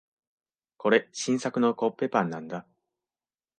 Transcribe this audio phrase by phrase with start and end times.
[0.77, 2.65] これ、新作のコッペパンなんだ。